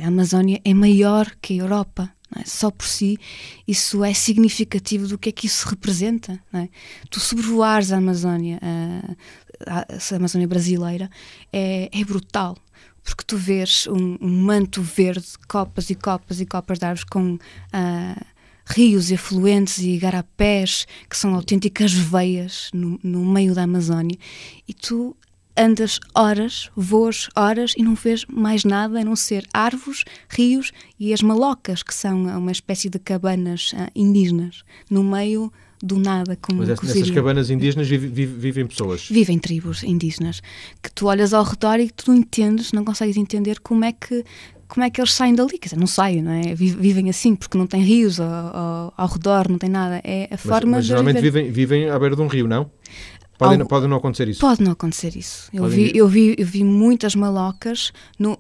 [0.03, 2.13] A Amazónia é maior que a Europa.
[2.35, 2.45] É?
[2.45, 3.19] Só por si,
[3.69, 6.41] isso é significativo do que é que isso representa.
[6.53, 6.69] É?
[7.09, 9.15] Tu sobrevoares a Amazónia, a,
[9.67, 11.11] a Amazónia brasileira,
[11.53, 12.57] é, é brutal
[13.07, 17.35] porque tu vês um, um, manto verde, copas e copas e copas de árvores com
[17.35, 18.25] uh,
[18.67, 24.19] rios e afluentes e garapés que são autênticas veias no, no, meio da Amazónia
[24.67, 25.17] e tu
[25.57, 31.15] andas horas, voas horas e não vês mais nada a não ser árvores, rios e
[31.15, 35.51] as malocas, que são uma espécie de cabanas uh, indígenas, no meio
[35.87, 36.37] do nada.
[36.37, 39.09] Como Mas nessas cabanas indígenas vive, vive, vivem pessoas?
[39.09, 40.43] Vivem tribos indígenas,
[40.83, 44.25] que tu olhas ao redor e tu não entendes, não consegues entender como é que
[44.69, 45.59] como é que eles saem dali?
[45.59, 46.55] Quer dizer, não saem, não é?
[46.55, 50.01] Vivem assim, porque não tem rios ao, ao, ao redor, não tem nada.
[50.03, 52.69] É a mas, forma mas, geralmente vivem, vivem à beira de um rio, não?
[53.39, 54.41] Pode, Algo, pode não acontecer isso?
[54.41, 55.49] Pode não acontecer isso.
[55.53, 58.39] Eu, vi, eu, vi, eu vi muitas malocas no,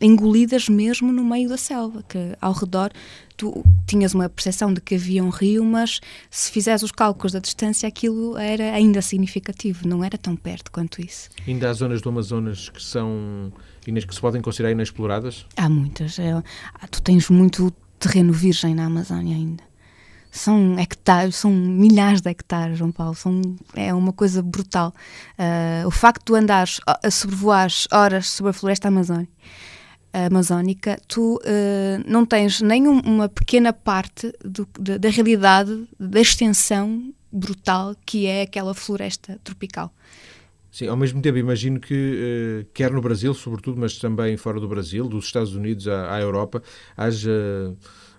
[0.00, 2.90] engolidas mesmo no meio da selva, que ao redor
[3.36, 7.40] tu tinhas uma percepção de que havia um rio, mas se fizeres os cálculos da
[7.40, 11.28] distância, aquilo era ainda significativo, não era tão perto quanto isso.
[11.46, 13.52] Ainda há zonas do Amazonas que são
[13.84, 15.44] que se podem considerar inexploradas?
[15.58, 16.18] Há muitas.
[16.18, 16.42] É,
[16.90, 19.62] tu tens muito terreno virgem na Amazónia ainda
[20.34, 23.40] são hectares, são milhares de hectares, João Paulo, são,
[23.74, 24.92] é uma coisa brutal.
[25.38, 29.32] Uh, o facto de andares, a sobrevoares horas sobre a floresta amazónica,
[30.12, 31.40] amazónica tu uh,
[32.04, 34.66] não tens nem uma pequena parte do,
[34.98, 39.94] da realidade, da extensão brutal que é aquela floresta tropical.
[40.70, 44.66] Sim, ao mesmo tempo imagino que, uh, quer no Brasil, sobretudo, mas também fora do
[44.66, 46.60] Brasil, dos Estados Unidos à, à Europa,
[46.96, 47.30] haja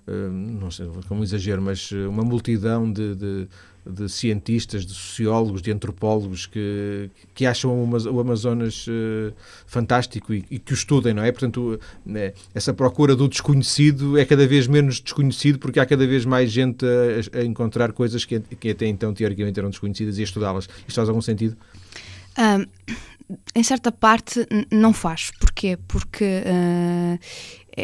[0.07, 3.47] não sei como exagero, mas eh, uma multidão de, de,
[3.85, 9.33] de, cientistas, de sociólogos, de antropólogos que, que acham o Amazonas uh,
[9.65, 11.31] fantástico e, e, que o estudem, não é?
[11.31, 11.79] Portanto,
[12.53, 16.85] essa procura do desconhecido é cada vez menos desconhecido porque há cada vez mais gente
[16.85, 20.69] a, a encontrar coisas que, que, até então teoricamente eram desconhecidas e a estudá-las.
[20.87, 21.57] Isto faz algum sentido?
[22.37, 22.65] Um,
[23.55, 25.31] em certa parte não faz.
[25.39, 25.77] Porquê?
[25.87, 27.19] Porque uh,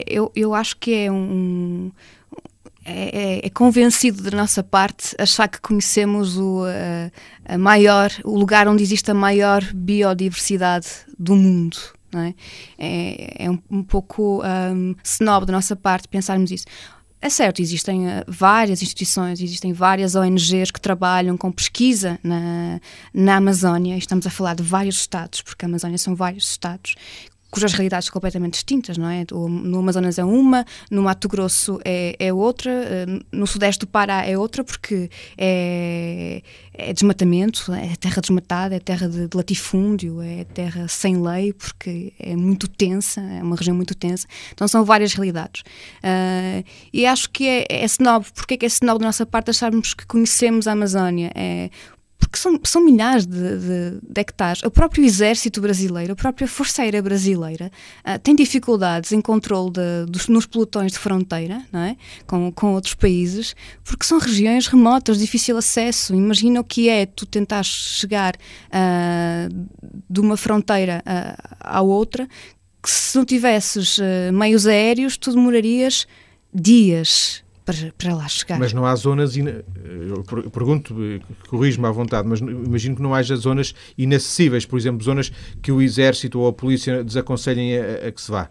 [0.07, 1.91] eu, eu acho que é um.
[2.83, 8.35] É, é, é, convencido da nossa parte achar que conhecemos o, a, a, maior, o
[8.35, 11.77] lugar onde existe a maior biodiversidade do mundo.
[12.13, 12.33] É?
[12.79, 13.45] é?
[13.45, 16.65] É, um, um pouco um, snob da nossa parte pensarmos isso.
[17.21, 22.81] É certo, existem uh, várias instituições, existem várias ONGs que trabalham com pesquisa na,
[23.13, 26.95] na Amazónia, estamos a falar de vários estados, porque a Amazónia são vários estados,
[27.51, 29.25] cujas realidades são completamente distintas, não é?
[29.29, 34.25] No Amazonas é uma, no Mato Grosso é, é outra, eh, no Sudeste do Pará
[34.25, 36.41] é outra, porque é,
[36.73, 42.13] é desmatamento, é terra desmatada, é terra de, de, latifúndio, é terra sem lei, porque
[42.17, 44.25] é muito tensa, é uma região muito tensa.
[44.53, 45.61] Então são várias realidades.
[45.97, 49.49] Uh, e acho que é, é snob, porque é que é snob da nossa parte
[49.49, 51.31] acharmos que conhecemos a Amazónia?
[51.35, 51.69] É
[52.31, 54.63] porque são, são milhares de, de, de, hectares.
[54.63, 57.69] O próprio exército brasileiro, a própria Força Aérea brasileira
[58.07, 61.97] uh, tem dificuldades em controle de, dos, nos pelotões de fronteira não é?
[62.25, 66.15] com, com outros países, porque são regiões remotas, difícil acesso.
[66.15, 69.67] Imagina o que é tu tentar chegar uh,
[70.09, 72.29] de uma fronteira uh, à outra,
[72.81, 73.99] que se não tivesses
[74.33, 76.07] meios aéreos, tu demorarias
[76.51, 78.59] dias para, para lá chegar.
[78.59, 80.95] Mas não há zonas, eu pergunto,
[81.47, 85.31] corrijo-me à vontade, mas imagino que não haja zonas inacessíveis, por exemplo, zonas
[85.61, 88.49] que o Exército ou a Polícia desaconselhem a, a que se vá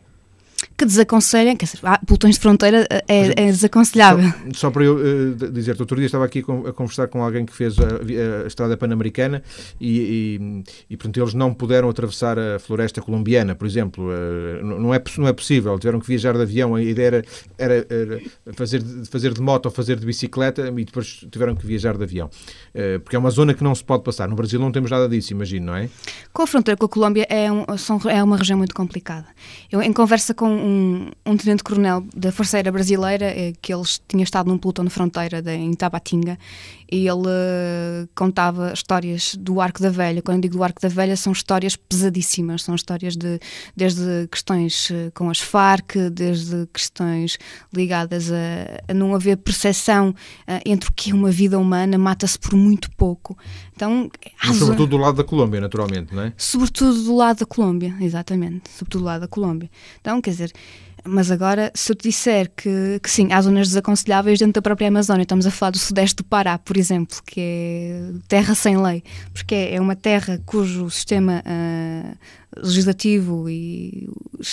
[0.81, 4.33] que desaconselham, quer dizer, pelotões de fronteira eh, é, é desaconselhável.
[4.55, 7.55] Só, só para eu uh, dizer, outro dia estava aqui a conversar com alguém que
[7.55, 9.43] fez a, a estrada pan-americana
[9.79, 14.09] e, e, e, portanto, eles não puderam atravessar a floresta colombiana, por exemplo.
[14.09, 17.25] Uh, não, é, não é possível, tiveram que viajar de avião, a ideia era,
[17.59, 18.21] era, era
[18.55, 22.31] fazer, fazer de moto ou fazer de bicicleta e depois tiveram que viajar de avião.
[22.75, 24.29] Uh, porque é uma zona que não se pode passar.
[24.29, 25.91] No Brasil não temos nada disso, imagino, não é?
[26.33, 27.67] Com a fronteira com a Colômbia é, um,
[28.09, 29.27] é uma região muito complicada.
[29.71, 30.70] Eu, em conversa com um,
[31.27, 35.41] um tenente-coronel da Força Aérea Brasileira, eh, que eles tinha estado num pelotão de fronteira
[35.43, 36.39] de, em Tabatinga,
[36.93, 40.21] e ele uh, contava histórias do Arco da Velha.
[40.23, 43.39] Quando digo do Arco da Velha, são histórias pesadíssimas, são histórias de
[43.77, 47.39] desde questões uh, com as Farc, desde questões
[47.73, 50.15] ligadas a, a não haver percepção
[50.65, 53.37] entre o que é uma vida humana, mata-se por muito pouco.
[53.81, 54.11] Então,
[54.47, 56.35] Mas sobretudo do lado da Colômbia, naturalmente, não é?
[56.37, 58.69] Sobretudo do lado da Colômbia, exatamente.
[58.69, 59.71] Sobretudo do lado da Colômbia.
[60.03, 60.53] Então, quer dizer,
[61.03, 64.89] mas agora, se eu te disser que, que, sim, há zonas desaconselháveis dentro da própria
[64.89, 69.03] Amazónia, estamos a falar do sudeste do Pará, por exemplo, que é terra sem lei,
[69.33, 72.17] porque é uma terra cujo sistema uh,
[72.57, 74.09] legislativo e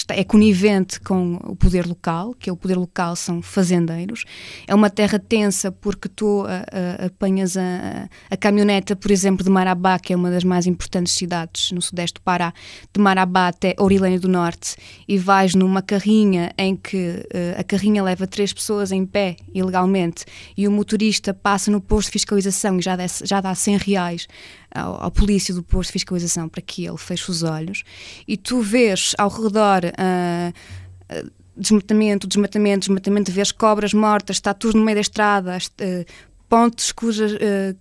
[0.09, 4.25] é conivente com o poder local, que é o poder local são fazendeiros.
[4.67, 9.49] É uma terra tensa porque tu a, a, apanhas a, a caminhoneta, por exemplo, de
[9.49, 12.53] Marabá, que é uma das mais importantes cidades no sudeste do Pará,
[12.93, 14.75] de Marabá até Orilênia do Norte,
[15.07, 20.25] e vais numa carrinha em que uh, a carrinha leva três pessoas em pé, ilegalmente,
[20.55, 24.27] e o motorista passa no posto de fiscalização e já, desce, já dá 100 reais
[24.73, 27.83] ao, ao, polícia do posto de fiscalização para que ele feche os olhos
[28.27, 34.77] e tu vês ao redor uh, uh, desmatamento, desmatamento, desmatamento, vês cobras mortas, está tudo
[34.77, 36.05] no meio da estrada, uh,
[36.49, 37.33] pontes cujas,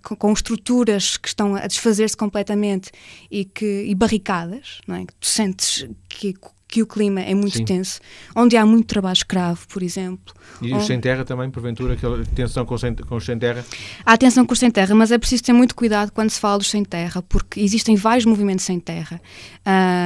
[0.03, 2.90] com, com, estruturas que estão a desfazer-se completamente
[3.31, 5.07] e, que, e barricadas, não é?
[5.07, 6.35] que tu sentes que
[6.77, 7.65] que o clima é muito Sim.
[7.65, 8.01] tenso,
[8.35, 10.35] onde há muito trabalho escravo, por exemplo.
[10.61, 10.83] E onde...
[10.83, 13.65] os sem terra também, porventura, aquela tensão com, sem, com os sem terra?
[14.05, 16.59] Há tensão com os sem terra, mas é preciso ter muito cuidado quando se fala
[16.59, 19.19] dos sem terra, porque existem vários movimentos sem terra.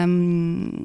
[0.06, 0.84] Um,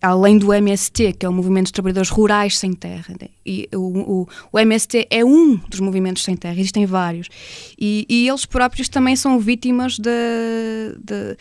[0.00, 3.14] além do MST, que é o Movimento dos Trabalhadores Rurais Sem Terra.
[3.20, 3.28] Né?
[3.44, 7.28] E o, o, o, MST é um dos movimentos sem terra, existem vários.
[7.78, 10.10] E, e eles próprios também são vítimas de,
[11.02, 11.36] de,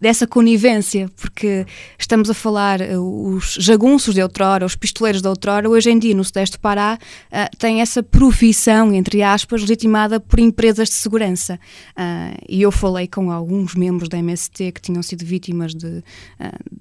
[0.00, 1.64] dessa conivência, porque
[1.98, 6.14] estamos a falar, eh, os jagunços de outrora, os pistoleiros de outrora, hoje em dia
[6.14, 6.98] no Sudeste do Pará,
[7.30, 11.58] uh, têm essa profissão, entre aspas, legitimada por empresas de segurança.
[11.92, 16.02] Uh, e eu falei com alguns membros da MST que tinham sido vítimas de uh,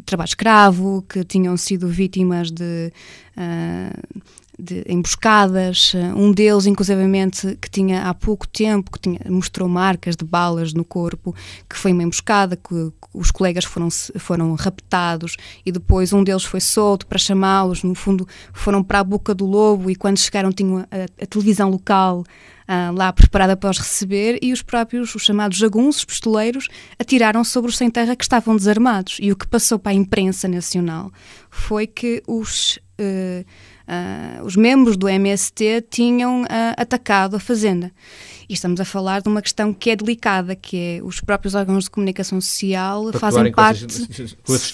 [0.06, 2.92] trabalho escravo, que tinham sido vítimas de,
[3.38, 4.22] uh,
[4.58, 5.94] de emboscadas.
[6.16, 10.84] Um deles, inclusivamente, que tinha há pouco tempo, que tinha, mostrou marcas de balas no
[10.84, 11.36] corpo,
[11.70, 16.60] que foi uma emboscada, que, os colegas foram, foram raptados e depois um deles foi
[16.60, 17.84] solto para chamá-los.
[17.84, 21.70] No fundo, foram para a boca do lobo e quando chegaram tinham a, a televisão
[21.70, 22.24] local
[22.68, 26.68] uh, lá preparada para os receber e os próprios, os chamados jagunços, pistoleiros,
[27.00, 29.18] atiraram sobre os sem-terra que estavam desarmados.
[29.20, 31.12] E o que passou para a imprensa nacional
[31.50, 32.80] foi que os.
[33.00, 33.46] Uh,
[33.88, 37.92] Uh, os membros do MST tinham uh, atacado a fazenda.
[38.50, 41.86] E estamos a falar de uma questão que é delicada, que é os próprios órgãos
[41.86, 43.86] de comunicação social fazem parte,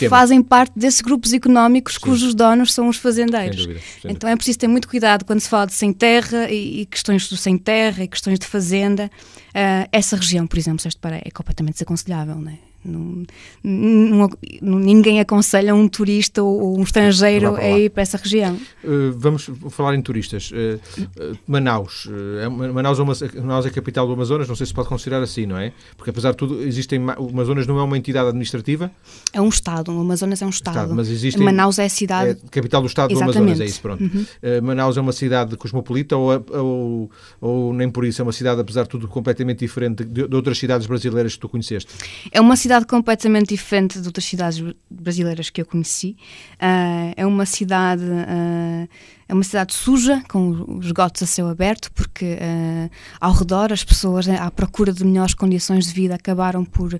[0.10, 2.02] fazem parte desses grupos económicos Sim.
[2.02, 3.64] cujos donos são os fazendeiros.
[3.64, 6.50] Sem dúvida, sem então é preciso ter muito cuidado quando se fala de sem terra
[6.50, 9.10] e, e questões do sem terra e questões de fazenda.
[9.50, 12.71] Uh, essa região, por exemplo, este Pará, é completamente desaconselhável, não é?
[12.84, 13.24] Não,
[13.64, 14.30] não,
[14.62, 18.56] ninguém aconselha um turista ou, um estrangeiro a ir para essa região.
[18.84, 20.52] Uh, vamos falar em turistas.
[20.52, 20.80] Uh,
[21.22, 22.10] uh, Manaus.
[22.42, 25.22] É, Manaus, é uma, Manaus é a capital do Amazonas, não sei se pode considerar
[25.22, 25.72] assim, não é?
[25.96, 27.00] Porque apesar de tudo, existem.
[27.18, 28.92] O Amazonas não é uma entidade administrativa?
[29.32, 30.76] É um Estado, o Amazonas é um Estado.
[30.76, 32.32] estado mas existem, Manaus é a cidade.
[32.32, 33.36] É capital do Estado Exatamente.
[33.36, 34.04] do Amazonas, é isso, pronto.
[34.04, 34.62] Uhum.
[34.64, 38.84] Manaus é uma cidade cosmopolita ou, ou, ou, nem por isso é uma cidade, apesar
[38.84, 41.92] de tudo, completamente diferente de, de outras cidades brasileiras que tu conheceste?
[42.32, 46.16] É uma cidade completamente diferente de outras cidades brasileiras que eu conheci.
[46.54, 48.90] Uh, é uma cidade uh,
[49.28, 53.84] é uma cidade suja, com os esgotos a céu aberto, porque uh, ao redor as
[53.84, 57.00] pessoas à procura de melhores condições de vida acabaram por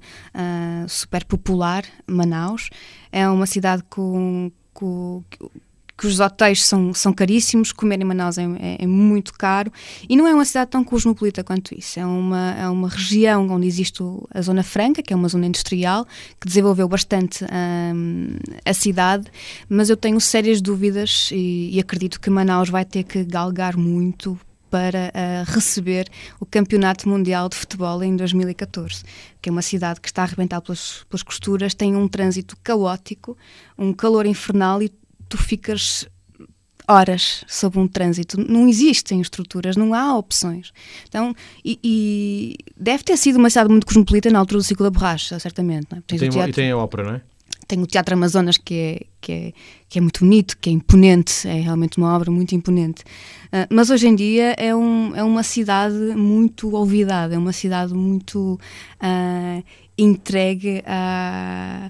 [0.88, 2.70] superpopular Manaus.
[3.12, 5.24] É uma cidade com, com
[6.02, 9.72] que os hotéis são, são caríssimos, comer em Manaus é, é, é, muito caro
[10.10, 12.00] e não é uma cidade tão cosmopolita quanto isso.
[12.00, 14.02] É uma, é uma região onde existe
[14.34, 16.08] a Zona Franca, que é uma zona industrial,
[16.40, 18.36] que desenvolveu bastante hum,
[18.66, 19.28] a cidade,
[19.70, 24.40] mas eu tenho sérias dúvidas e, e acredito que Manaus vai ter que galgar muito
[24.72, 26.08] para uh, receber
[26.40, 29.04] o Campeonato Mundial de Futebol em 2014,
[29.40, 33.38] que é uma cidade que está a arrebentar pelas, pelas costuras, tem um trânsito caótico,
[33.78, 34.90] um calor infernal e
[35.32, 36.06] tu ficas
[36.88, 38.38] horas sob um trânsito.
[38.40, 40.74] Não existem estruturas, não há opções.
[41.08, 44.92] Então, e, e deve ter sido uma cidade muito cosmopolita na altura do ciclo da
[44.92, 45.88] borracha, certamente.
[45.92, 46.02] É?
[46.06, 47.22] tem, teatro, e tem a ópera, não é?
[47.66, 49.54] Tem o Teatro Amazonas, que é, que, é,
[49.88, 53.04] que é muito bonito, que é imponente, é realmente uma obra muito imponente.
[53.46, 57.94] Uh, mas hoje em dia é, um, é uma cidade muito olvidada, é uma cidade
[57.94, 58.60] muito
[59.02, 59.64] uh,
[59.98, 61.90] entregue a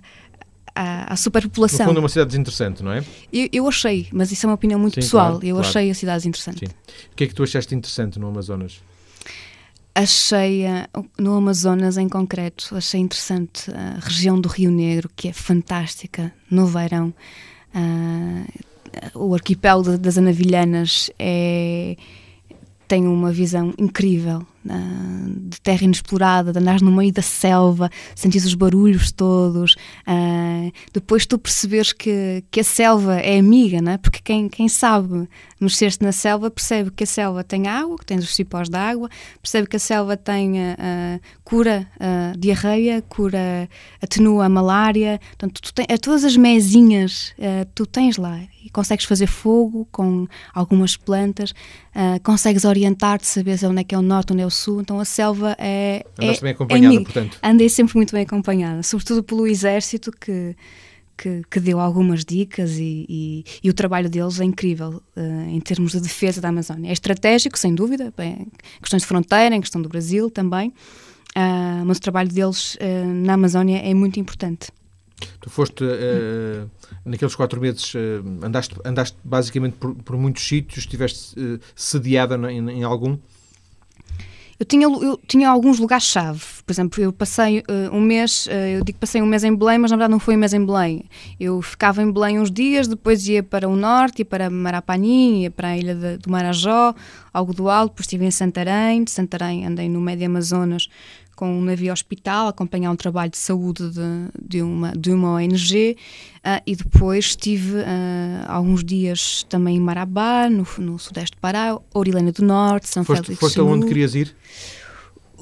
[0.76, 1.86] à, à superpopulação.
[1.86, 3.04] No fundo é uma cidade desinteressante, não é?
[3.32, 5.32] Eu, eu achei, mas isso é uma opinião muito Sim, pessoal.
[5.32, 5.68] Claro, eu claro.
[5.70, 6.60] achei a cidade desinteressante.
[6.60, 6.74] Sim.
[7.12, 8.82] O que é que tu achaste interessante no Amazonas?
[9.94, 10.64] Achei,
[11.18, 16.66] no Amazonas em concreto, achei interessante a região do Rio Negro, que é fantástica no
[16.66, 17.14] verão.
[17.76, 18.48] Uh,
[19.14, 21.96] o arquipélago das Anavilhanas é,
[22.88, 28.54] tem uma visão incrível de terra inexplorada, de andar no meio da selva, sentir os
[28.54, 29.74] barulhos todos,
[30.08, 33.98] uh, depois tu perceberes que, que a selva é amiga, né?
[33.98, 35.28] porque quem, quem sabe
[35.60, 39.10] mexer-se na selva percebe que a selva tem água, que tem os cipós de água,
[39.42, 43.70] percebe que a selva tem uh, cura uh, diarreia, cura,
[44.02, 49.06] atenua a malária, portanto, tu tem, todas as mesinhas uh, tu tens lá e consegues
[49.06, 51.52] fazer fogo com algumas plantas,
[52.24, 55.06] consegues orientar-te, saber onde é que é o norte, onde é o sul, então a
[55.06, 56.06] selva é.
[56.20, 57.40] Andaste é, bem acompanhada, é, portanto.
[57.42, 60.56] Andei sempre muito bem acompanhada, sobretudo pelo exército que.
[61.18, 65.60] Que, que, deu algumas dicas e, e, e, o trabalho deles é incrível uh, em
[65.60, 66.90] termos de defesa da Amazónia.
[66.90, 68.48] É estratégico, sem dúvida, bem,
[68.80, 73.34] questões de fronteira, em questão do Brasil também, uh, mas o trabalho deles uh, na
[73.34, 74.72] Amazónia é muito importante.
[75.40, 75.84] Tu foste,
[77.06, 77.94] naqueles quatro meses,
[78.42, 81.36] andaste, andaste basicamente por, por muitos sítios, estiveste
[81.76, 83.16] sediada em, em algum?
[84.62, 86.40] Eu tinha, eu tinha alguns lugares-chave.
[86.72, 89.54] Por exemplo, eu passei uh, um mês, uh, eu digo que passei um mês em
[89.54, 91.04] Belém, mas na verdade não foi um mês em Belém.
[91.38, 95.52] Eu ficava em Belém uns dias, depois ia para o norte, ia para Marapanim, ia
[95.52, 96.96] para a ilha de, do Marajó,
[97.34, 99.04] Algodoal, depois estive em Santarém.
[99.04, 100.88] De Santarém andei no Médio Amazonas
[101.36, 105.98] com um navio hospital, acompanhar um trabalho de saúde de, de, uma, de uma ONG
[106.38, 107.84] uh, e depois estive uh,
[108.48, 113.24] alguns dias também em Marabá, no, no sudeste do Pará, Orilena do Norte, São foste,
[113.24, 114.36] Félix Foste aonde querias ir?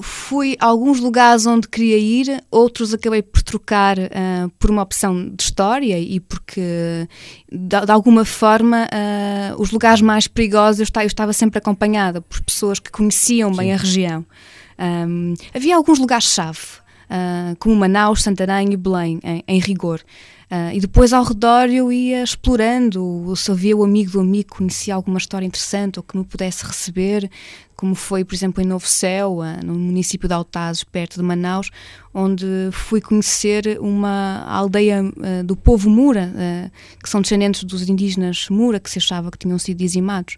[0.02, 5.30] Fui a alguns lugares onde queria ir, outros acabei por trocar uh, por uma opção
[5.30, 7.08] de história e porque,
[7.52, 12.22] de, de alguma forma, uh, os lugares mais perigosos eu estava, eu estava sempre acompanhada
[12.22, 13.58] por pessoas que conheciam Sim.
[13.58, 14.26] bem a região.
[14.80, 16.60] Um, havia alguns lugares-chave,
[17.10, 20.02] uh, como Manaus, Santarém e Belém, em, em rigor.
[20.50, 24.96] Uh, e depois ao redor eu ia explorando, se havia o amigo do amigo, conhecia
[24.96, 27.30] alguma história interessante ou que me pudesse receber,
[27.80, 31.72] como foi, por exemplo, em Novo Céu, uh, no município de Altazes, perto de Manaus,
[32.14, 36.30] onde fui conhecer uma aldeia uh, do povo Mura,
[37.02, 40.36] que são descendentes dos indígenas Mura, que se achava que tinham sido dizimados,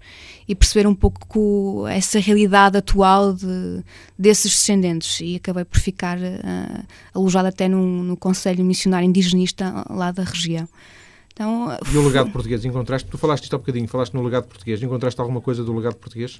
[0.47, 3.83] e perceber um pouco essa realidade atual de,
[4.19, 5.19] desses descendentes.
[5.19, 6.19] E acabei por ficar
[7.11, 10.69] alojada até no, no Conselho Missionário Indigenista lá da região.
[11.33, 13.09] Então, e o legado português encontraste?
[13.09, 14.83] Tu falaste isto há bocadinho, falaste no legado português.
[14.83, 16.39] Encontraste alguma coisa do legado português?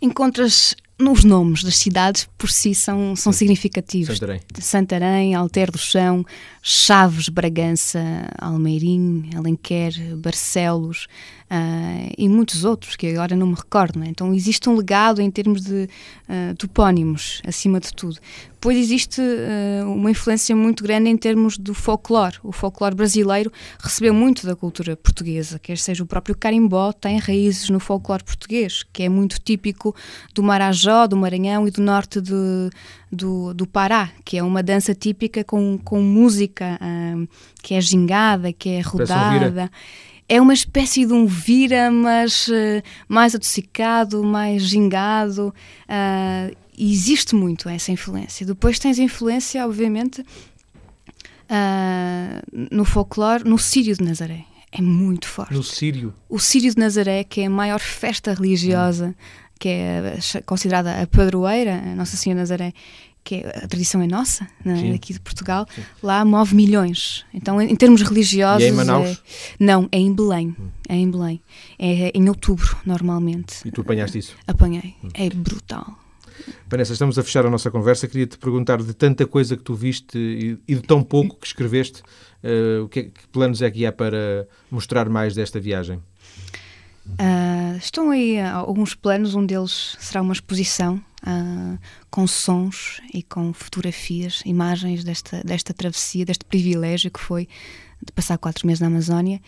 [0.00, 4.18] Encontras nos nomes das cidades por si são, são significativos.
[4.18, 4.40] Santarém.
[4.60, 6.24] Santarém, Alter do Chão,
[6.62, 8.00] Chaves, Bragança,
[8.38, 11.06] Almeirim, Alenquer, Barcelos,
[11.50, 14.02] uh, e muitos outros que agora não me recordo.
[14.02, 14.08] É?
[14.08, 15.88] Então existe um legado em termos de
[16.28, 18.18] uh, topónimos, acima de tudo.
[18.52, 22.36] Depois existe uh, uma influência muito grande em termos do folclore.
[22.42, 27.68] O folclore brasileiro recebeu muito da cultura portuguesa, quer seja o próprio carimbó, tem raízes
[27.68, 29.94] no folclore português, que é muito típico
[30.34, 32.70] do Marajó, do Maranhão e do norte de,
[33.10, 37.28] do, do Pará, que é uma dança típica com, com música uh,
[37.62, 39.70] que é gingada, que é rodada
[40.28, 45.54] é uma espécie de um vira, mas uh, mais adocicado, mais gingado.
[45.84, 48.46] Uh, existe muito essa influência.
[48.46, 50.26] Depois tens influência, obviamente, uh,
[52.70, 54.44] no folclore, no Sírio de Nazaré.
[54.72, 55.54] É muito forte.
[55.54, 56.12] No Sírio?
[56.28, 59.14] O Sírio de Nazaré, que é a maior festa religiosa, hum.
[59.58, 62.72] Que é considerada a padroeira, a Nossa Senhora Nazaré,
[63.24, 64.46] que é, a tradição é nossa,
[64.94, 65.82] aqui de Portugal, Sim.
[66.02, 67.24] lá move milhões.
[67.32, 68.62] Então, em, em termos religiosos.
[68.62, 69.10] E é em Manaus?
[69.10, 69.16] É,
[69.58, 70.54] não, é em Belém.
[70.58, 70.68] Hum.
[70.88, 71.40] É em Belém.
[71.78, 73.66] É em outubro, normalmente.
[73.66, 74.36] E tu apanhaste isso?
[74.46, 74.94] Apanhei.
[75.02, 75.08] Hum.
[75.14, 75.98] É brutal.
[76.68, 78.06] Vanessa, estamos a fechar a nossa conversa.
[78.06, 81.46] Queria te perguntar de tanta coisa que tu viste e, e de tão pouco que
[81.46, 82.02] escreveste,
[82.42, 86.00] uh, que, que, planos é que há para mostrar mais desta viagem?
[87.06, 91.78] Uh, estão aí alguns planos, um deles será uma exposição uh,
[92.10, 97.46] com sons e com fotografias, imagens desta, desta travessia, deste privilégio que foi
[98.04, 99.40] de passar quatro meses na Amazónia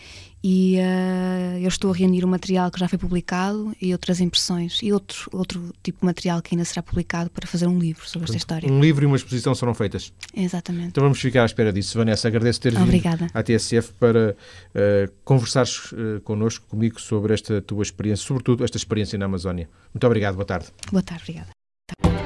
[0.42, 4.78] e uh, eu estou a reunir o material que já foi publicado e outras impressões
[4.82, 8.26] e outro, outro tipo de material que ainda será publicado para fazer um livro sobre
[8.26, 8.70] esta história.
[8.70, 10.12] Um livro e uma exposição serão feitas.
[10.34, 10.88] Exatamente.
[10.88, 11.98] Então vamos ficar à espera disso.
[11.98, 13.26] Vanessa, agradeço ter Obrigada.
[13.26, 18.76] vindo à TSF para uh, conversares uh, connosco, comigo, sobre esta tua experiência, sobretudo esta
[18.76, 19.68] experiência na Amazónia.
[19.92, 20.68] Muito obrigado, boa tarde.
[20.92, 22.25] Boa tarde, obrigada.